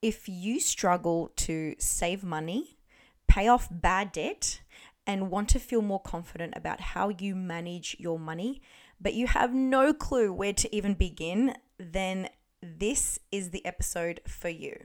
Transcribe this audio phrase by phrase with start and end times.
[0.00, 2.78] If you struggle to save money,
[3.26, 4.60] pay off bad debt,
[5.08, 8.60] and want to feel more confident about how you manage your money,
[9.00, 12.28] but you have no clue where to even begin, then
[12.60, 14.76] this is the episode for you.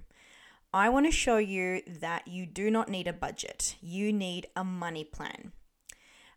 [0.73, 4.64] I want to show you that you do not need a budget, you need a
[4.64, 5.52] money plan.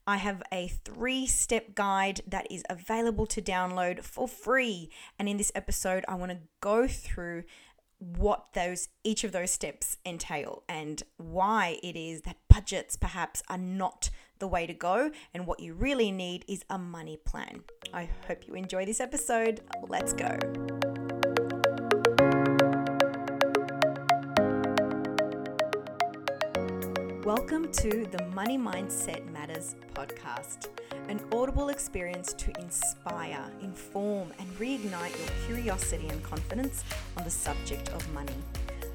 [0.04, 4.90] I have a three step guide that is available to download for free.
[5.18, 7.43] And in this episode, I want to go through
[7.98, 13.58] what those each of those steps entail and why it is that budgets perhaps are
[13.58, 17.62] not the way to go and what you really need is a money plan.
[17.94, 19.62] I hope you enjoy this episode.
[19.88, 20.36] Let's go.
[27.24, 30.68] Welcome to the Money Mindset Matters podcast,
[31.08, 33.50] an audible experience to inspire,
[34.58, 36.84] reignite your curiosity and confidence
[37.16, 38.36] on the subject of money.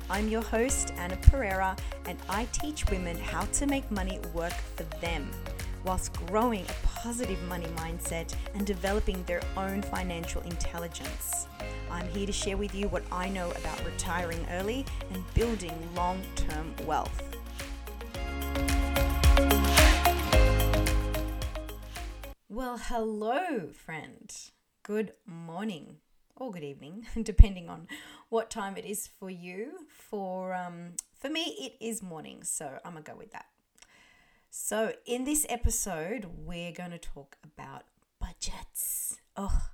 [0.09, 1.75] I'm your host, Anna Pereira,
[2.05, 5.29] and I teach women how to make money work for them
[5.83, 11.47] whilst growing a positive money mindset and developing their own financial intelligence.
[11.89, 16.21] I'm here to share with you what I know about retiring early and building long
[16.35, 17.21] term wealth.
[22.49, 24.31] Well, hello, friend.
[24.83, 25.97] Good morning
[26.35, 27.87] or good evening, depending on
[28.29, 29.85] what time it is for you.
[29.87, 33.45] For um, for me, it is morning, so I'm gonna go with that.
[34.49, 37.83] So, in this episode, we're to talk about
[38.19, 39.19] budgets.
[39.37, 39.67] Oh,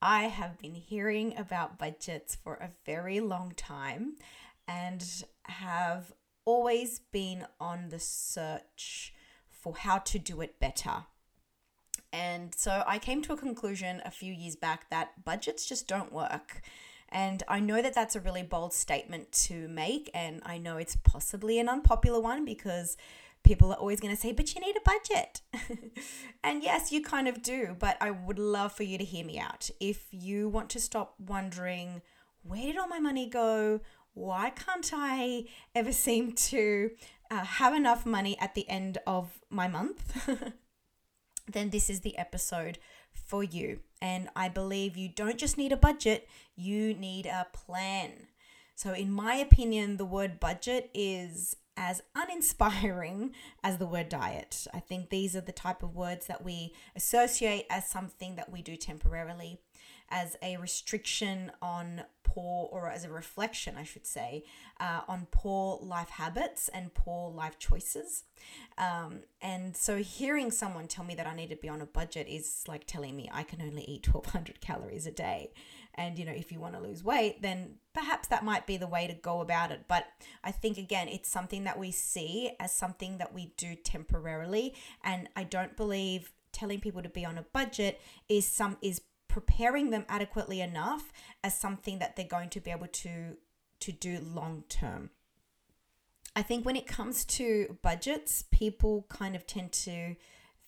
[0.00, 4.14] I have been hearing about budgets for a very long time
[4.66, 5.04] and
[5.42, 6.14] have
[6.46, 9.12] always been on the search
[9.50, 11.04] for how to do it better.
[12.12, 16.12] And so I came to a conclusion a few years back that budgets just don't
[16.12, 16.62] work.
[17.08, 20.96] And I know that that's a really bold statement to make, and I know it's
[20.96, 22.96] possibly an unpopular one because
[23.42, 25.42] people are always going to say, but you need a budget.
[26.44, 29.38] and yes, you kind of do, but I would love for you to hear me
[29.38, 29.68] out.
[29.78, 32.02] If you want to stop wondering,
[32.42, 33.80] where did all my money go?
[34.14, 35.44] Why can't I
[35.74, 36.90] ever seem to
[37.30, 40.28] uh, have enough money at the end of my month?
[41.52, 42.78] then this is the episode
[43.12, 43.80] for you.
[44.00, 48.28] And I believe you don't just need a budget, you need a plan.
[48.74, 53.32] So, in my opinion, the word budget is as uninspiring
[53.62, 54.66] as the word diet.
[54.74, 58.62] I think these are the type of words that we associate as something that we
[58.62, 59.60] do temporarily,
[60.12, 64.44] as a restriction on poor, or as a reflection, I should say,
[64.78, 68.24] uh, on poor life habits and poor life choices.
[68.78, 72.28] Um, and so hearing someone tell me that I need to be on a budget
[72.28, 75.52] is like telling me I can only eat 1200 calories a day.
[75.94, 78.86] And, you know, if you want to lose weight, then perhaps that might be the
[78.86, 79.84] way to go about it.
[79.88, 80.06] But
[80.42, 84.74] I think, again, it's something that we see as something that we do temporarily.
[85.04, 89.00] And I don't believe telling people to be on a budget is some is
[89.32, 91.10] preparing them adequately enough
[91.42, 93.38] as something that they're going to be able to
[93.80, 95.10] to do long term.
[96.36, 100.16] I think when it comes to budgets, people kind of tend to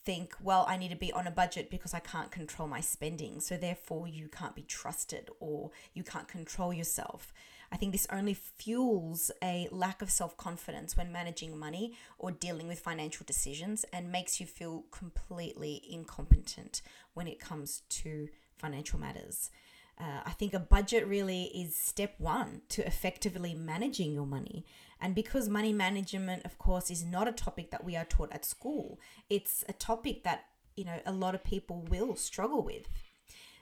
[0.05, 3.41] think, well, I need to be on a budget because I can't control my spending.
[3.41, 7.33] So therefore, you can't be trusted or you can't control yourself.
[7.71, 12.67] I think this only fuels a lack of self confidence when managing money or dealing
[12.67, 16.83] with financial decisions and makes you feel completely incompetent
[17.15, 18.29] when it comes to
[18.59, 19.51] financial matters.
[19.99, 24.65] Uh, I think a budget really is step one to effectively managing your money.
[25.01, 28.45] And because money management, of course, is not a topic that we are taught at
[28.45, 28.99] school,
[29.31, 32.89] it's a topic that, you know, a lot of people will struggle with.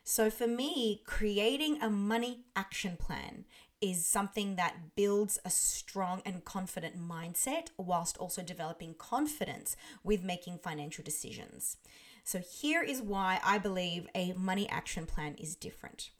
[0.05, 3.45] So for me, creating a money action plan
[3.81, 10.59] is something that builds a strong and confident mindset whilst also developing confidence with making
[10.59, 11.77] financial decisions.
[12.25, 16.11] So, here is why I believe a money action plan is different.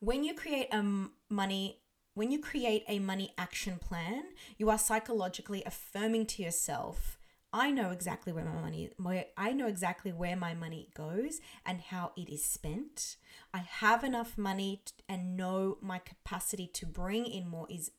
[0.00, 0.84] When you create a
[1.30, 1.80] money
[2.14, 4.24] when you create a money action plan,
[4.56, 7.18] you are psychologically affirming to yourself,
[7.52, 11.80] I know exactly where my money where I know exactly where my money goes and
[11.80, 13.16] how it is spent.
[13.54, 17.90] I have enough money and know my capacity to bring in more is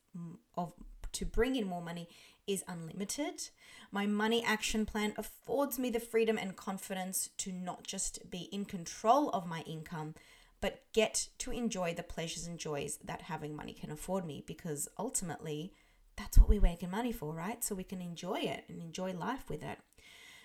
[0.56, 0.74] of
[1.14, 2.08] to bring in more money
[2.48, 3.50] is unlimited.
[3.92, 8.66] My money action plan affords me the freedom and confidence to not just be in
[8.66, 10.16] control of my income,
[10.62, 14.88] but get to enjoy the pleasures and joys that having money can afford me because
[14.98, 15.74] ultimately
[16.16, 17.64] that's what we're making money for, right?
[17.64, 19.78] So we can enjoy it and enjoy life with it.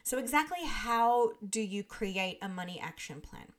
[0.04, 3.52] So, exactly how do you create a money action plan?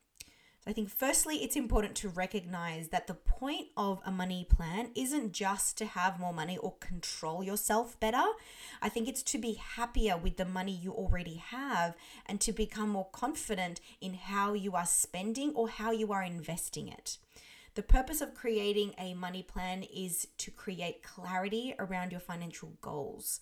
[0.66, 5.32] I think, firstly, it's important to recognize that the point of a money plan isn't
[5.32, 8.22] just to have more money or control yourself better.
[8.80, 11.94] I think it's to be happier with the money you already have
[12.24, 16.88] and to become more confident in how you are spending or how you are investing
[16.88, 17.18] it.
[17.74, 23.40] The purpose of creating a money plan is to create clarity around your financial goals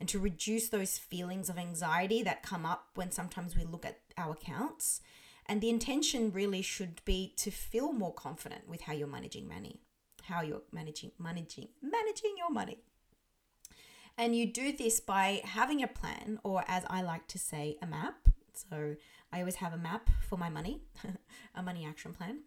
[0.00, 4.00] and to reduce those feelings of anxiety that come up when sometimes we look at
[4.18, 5.00] our accounts
[5.46, 9.80] and the intention really should be to feel more confident with how you're managing money,
[10.22, 12.78] how you're managing managing managing your money.
[14.16, 17.86] And you do this by having a plan, or as I like to say, a
[17.86, 18.28] map.
[18.52, 18.94] So
[19.32, 20.82] I always have a map for my money,
[21.54, 22.42] a money action plan.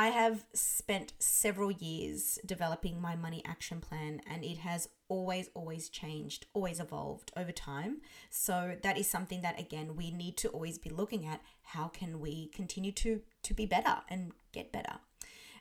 [0.00, 5.90] I have spent several years developing my money action plan, and it has always, always
[5.90, 8.00] changed, always evolved over time.
[8.30, 11.42] So that is something that again we need to always be looking at.
[11.60, 14.94] How can we continue to to be better and get better?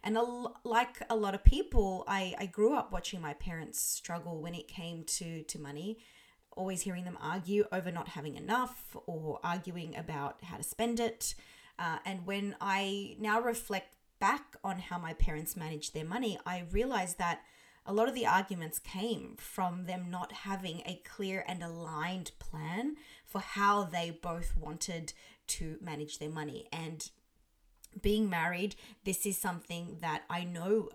[0.06, 0.24] And a,
[0.64, 4.70] like a lot of people, I, I grew up watching my parents struggle when it
[4.70, 5.98] came to to money
[6.56, 11.36] always hearing them argue over not having enough or arguing about how to spend it.
[11.78, 16.66] Uh, and when I now reflect back on how my parents managed their money, I
[16.72, 17.42] realized that
[17.86, 22.98] a lot of the arguments came from them not having a clear and aligned plan
[23.26, 25.14] for how they both wanted
[25.48, 26.68] to manage their money.
[26.72, 27.10] And
[28.02, 30.90] being married, this is something that I know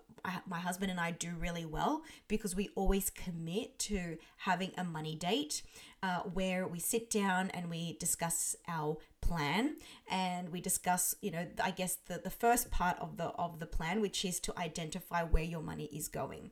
[0.47, 5.15] my husband and I do really well because we always commit to having a money
[5.15, 5.61] date
[6.03, 9.75] uh, where we sit down and we discuss our plan
[10.09, 13.65] and we discuss you know i guess the, the first part of the of the
[13.65, 16.51] plan which is to identify where your money is going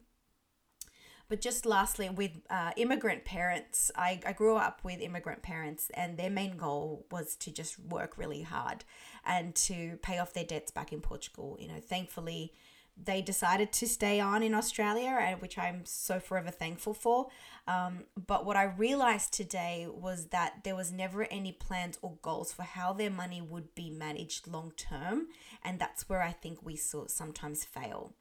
[1.29, 6.17] but just lastly, with uh, immigrant parents, I, I grew up with immigrant parents, and
[6.17, 8.83] their main goal was to just work really hard
[9.25, 11.57] and to pay off their debts back in Portugal.
[11.59, 12.53] You know, thankfully,
[12.95, 17.27] they decided to stay on in Australia, which I'm so forever thankful for.
[17.67, 22.53] Um, but what I realized today was that there was never any plans or goals
[22.53, 25.27] for how their money would be managed long term,
[25.63, 28.13] and that's where I think we sort sometimes fail.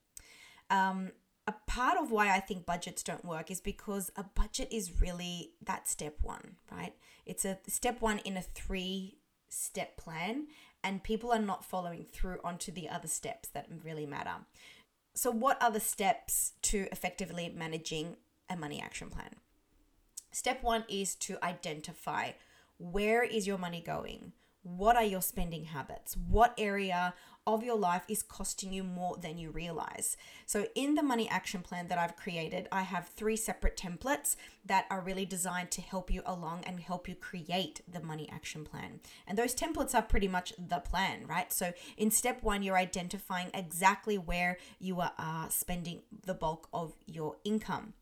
[0.70, 1.12] Um,
[1.46, 5.52] a part of why I think budgets don't work is because a budget is really
[5.64, 6.94] that step one, right?
[7.26, 10.46] It's a step one in a three step plan,
[10.84, 14.46] and people are not following through onto the other steps that really matter.
[15.14, 18.16] So, what are the steps to effectively managing
[18.48, 19.30] a money action plan?
[20.30, 22.32] Step one is to identify
[22.78, 24.32] where is your money going?
[24.62, 26.16] What are your spending habits?
[26.16, 27.14] What area
[27.46, 30.16] of your life is costing you more than you realize.
[30.46, 34.86] So, in the money action plan that I've created, I have three separate templates that
[34.90, 39.00] are really designed to help you along and help you create the money action plan.
[39.26, 41.52] And those templates are pretty much the plan, right?
[41.52, 46.94] So, in step one, you're identifying exactly where you are uh, spending the bulk of
[47.06, 47.94] your income.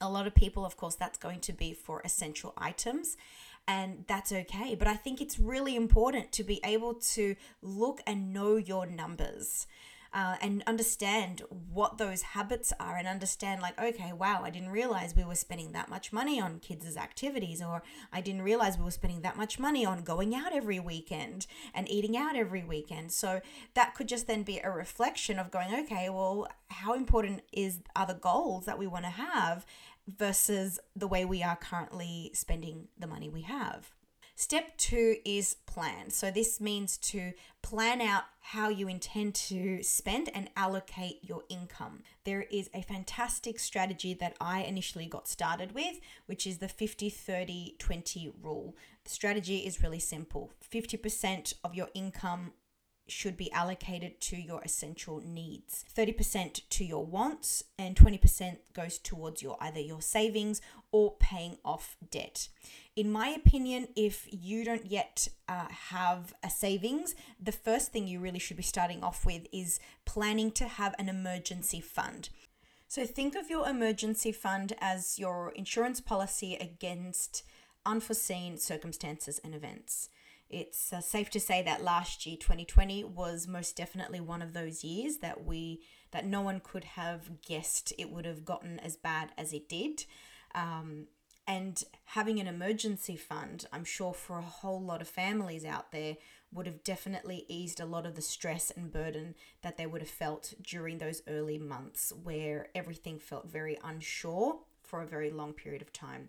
[0.00, 3.16] A lot of people, of course, that's going to be for essential items
[3.68, 4.74] and that's okay.
[4.74, 9.66] But I think it's really important to be able to look and know your numbers.
[10.14, 11.40] Uh, and understand
[11.72, 15.72] what those habits are and understand like okay wow i didn't realize we were spending
[15.72, 17.82] that much money on kids' activities or
[18.12, 21.90] i didn't realize we were spending that much money on going out every weekend and
[21.90, 23.40] eating out every weekend so
[23.72, 28.04] that could just then be a reflection of going okay well how important is are
[28.04, 29.64] the goals that we want to have
[30.08, 33.90] versus the way we are currently spending the money we have.
[34.34, 36.10] Step two is plan.
[36.10, 42.02] So, this means to plan out how you intend to spend and allocate your income.
[42.24, 47.10] There is a fantastic strategy that I initially got started with, which is the 50
[47.10, 48.74] 30 20 rule.
[49.04, 52.52] The strategy is really simple 50% of your income
[53.08, 55.84] should be allocated to your essential needs.
[55.94, 61.96] 30% to your wants and 20% goes towards your either your savings or paying off
[62.10, 62.48] debt.
[62.94, 68.20] In my opinion if you don't yet uh, have a savings the first thing you
[68.20, 72.28] really should be starting off with is planning to have an emergency fund.
[72.88, 77.42] So think of your emergency fund as your insurance policy against
[77.84, 80.08] unforeseen circumstances and events
[80.52, 84.84] it's uh, safe to say that last year 2020 was most definitely one of those
[84.84, 85.80] years that we
[86.12, 90.04] that no one could have guessed it would have gotten as bad as it did.
[90.54, 91.06] Um,
[91.46, 96.16] and having an emergency fund i'm sure for a whole lot of families out there
[96.52, 100.10] would have definitely eased a lot of the stress and burden that they would have
[100.10, 105.82] felt during those early months where everything felt very unsure for a very long period
[105.82, 106.28] of time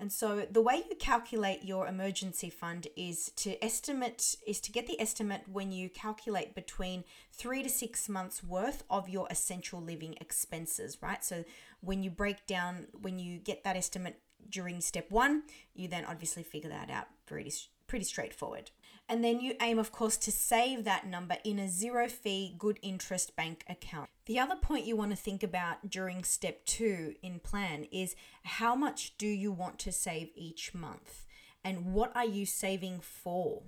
[0.00, 4.86] And so the way you calculate your emergency fund is to estimate is to get
[4.86, 7.04] the estimate when you calculate between
[7.34, 11.22] 3 to 6 months worth of your essential living expenses, right?
[11.22, 11.44] So
[11.82, 14.16] when you break down when you get that estimate
[14.48, 15.42] during step 1,
[15.74, 17.52] you then obviously figure that out pretty
[17.86, 18.70] pretty straightforward.
[19.08, 22.78] And then you aim, of course, to save that number in a zero fee, good
[22.80, 24.08] interest bank account.
[24.26, 28.76] The other point you want to think about during step two in plan is how
[28.76, 31.26] much do you want to save each month?
[31.64, 33.62] And what are you saving for?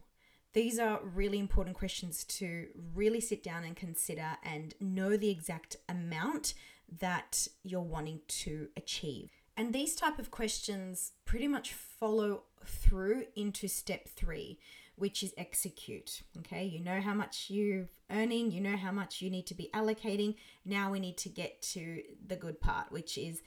[0.53, 5.75] These are really important questions to really sit down and consider and know the exact
[5.89, 6.55] amount
[7.01, 9.31] that you're wanting to achieve.
[9.57, 14.59] And these type of questions pretty much follow through into step 3
[14.97, 16.23] which is execute.
[16.39, 19.71] Okay, you know how much you're earning, you know how much you need to be
[19.75, 20.37] allocating.
[20.65, 23.43] Now we need to get to the good part, which is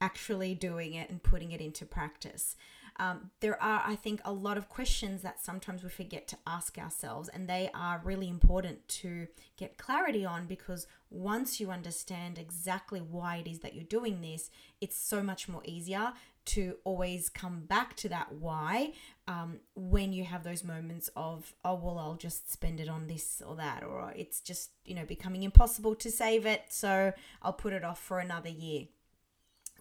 [0.00, 2.56] actually doing it and putting it into practice.
[2.98, 6.78] Um, there are, I think, a lot of questions that sometimes we forget to ask
[6.78, 9.26] ourselves, and they are really important to
[9.56, 14.50] get clarity on because once you understand exactly why it is that you're doing this,
[14.80, 16.12] it's so much more easier
[16.46, 18.92] to always come back to that why
[19.26, 23.42] um, when you have those moments of oh well i'll just spend it on this
[23.46, 27.12] or that or it's just you know becoming impossible to save it so
[27.42, 28.86] i'll put it off for another year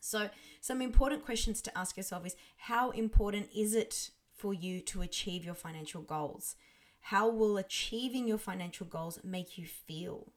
[0.05, 0.29] so
[0.62, 5.43] some important questions to ask yourself is how important is it for you to achieve
[5.43, 6.55] your financial goals?
[7.01, 10.31] How will achieving your financial goals make you feel?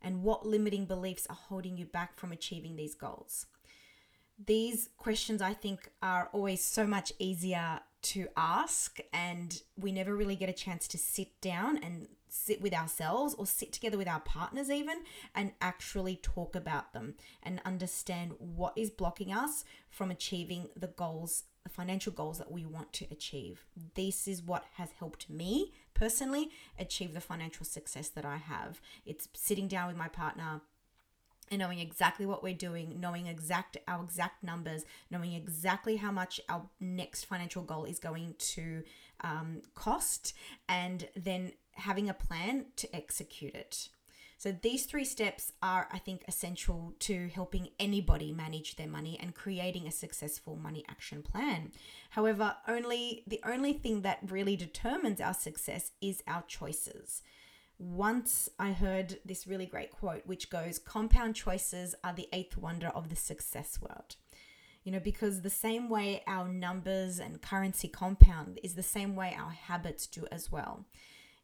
[0.00, 3.44] And what limiting beliefs are holding you back from achieving these goals?
[4.42, 10.36] These questions I think are always so much easier to ask, and we never really
[10.36, 14.20] get a chance to sit down and sit with ourselves or sit together with our
[14.20, 14.98] partners, even
[15.34, 21.44] and actually talk about them and understand what is blocking us from achieving the goals,
[21.64, 23.64] the financial goals that we want to achieve.
[23.94, 28.80] This is what has helped me personally achieve the financial success that I have.
[29.04, 30.62] It's sitting down with my partner
[31.50, 36.40] and knowing exactly what we're doing, knowing exact our exact numbers, knowing exactly how much
[36.48, 38.84] our next financial goal is going to
[39.22, 40.32] um, cost,
[40.68, 43.88] and then having a plan to execute it.
[44.38, 49.34] So these three steps are, I think, essential to helping anybody manage their money and
[49.34, 51.72] creating a successful money action plan.
[52.10, 57.22] However, only the only thing that really determines our success is our choices
[57.80, 62.88] once I heard this really great quote, which goes, Compound choices are the eighth wonder
[62.88, 64.16] of the success world.
[64.84, 69.34] You know, because the same way our numbers and currency compound is the same way
[69.38, 70.84] our habits do as well.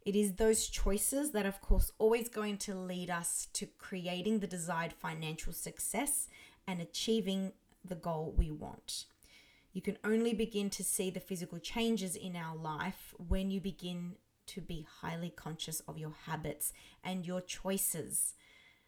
[0.07, 4.47] It is those choices that, of course, always going to lead us to creating the
[4.47, 6.29] desired financial success
[6.65, 7.53] and achieving
[7.85, 9.07] the goal we want.
[9.73, 14.15] You can only begin to see the physical changes in our life when you begin
[14.47, 16.73] to be highly conscious of your habits
[17.03, 18.35] and your choices.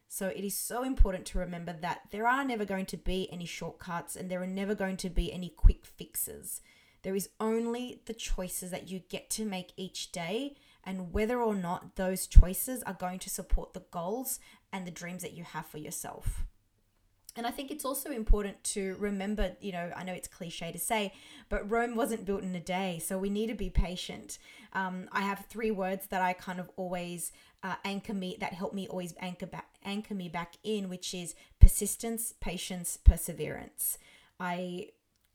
[0.08, 3.44] So it is so important to remember that there are never going to be any
[3.44, 6.60] shortcuts and there are never going to be any quick fixes.
[7.02, 10.54] There is only the choices that you get to make each day
[10.88, 14.40] and whether or not those choices are going to support the goals
[14.72, 16.44] and the dreams that you have for yourself.
[17.36, 20.78] And I think it's also important to remember, you know, I know it's cliche to
[20.78, 21.12] say,
[21.50, 23.00] but Rome wasn't built in a day.
[23.04, 24.38] So we need to be patient.
[24.72, 28.72] Um, I have three words that I kind of always uh, anchor me, that help
[28.72, 33.98] me always anchor back, anchor me back in, which is persistence, patience, perseverance.
[34.40, 34.88] I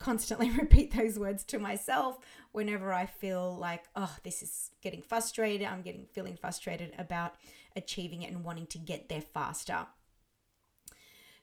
[0.04, 2.20] constantly repeat those words to myself
[2.52, 5.66] whenever I feel like, oh, this is getting frustrated.
[5.66, 7.36] I'm getting feeling frustrated about
[7.76, 9.88] achieving it and wanting to get there faster.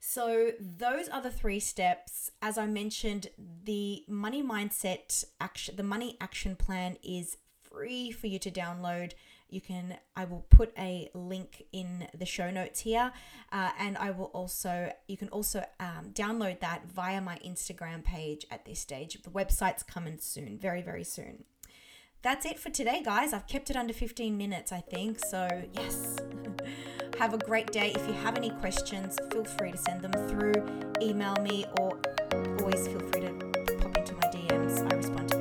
[0.02, 2.30] So, those are the three steps.
[2.40, 3.28] As I mentioned,
[3.64, 9.12] the money mindset action, the money action plan is free for you to download.
[9.50, 13.12] You can, I will put a link in the show notes here,
[13.52, 18.46] uh, and I will also, you can also um, download that via my Instagram page
[18.50, 19.20] at this stage.
[19.22, 21.44] The website's coming soon, very, very soon.
[22.22, 23.32] That's it for today, guys.
[23.32, 25.18] I've kept it under 15 minutes, I think.
[25.24, 26.16] So, yes.
[27.18, 27.92] Have a great day.
[27.94, 30.54] If you have any questions, feel free to send them through,
[31.02, 32.00] email me, or
[32.60, 34.90] always feel free to pop into my DMs.
[34.90, 35.39] I